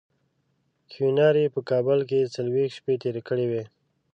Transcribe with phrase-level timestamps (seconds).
[0.91, 3.63] کیوناري په کابل کې څلوېښت شپې تېرې کړې وې.